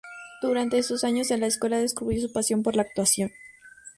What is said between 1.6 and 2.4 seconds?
descubrió su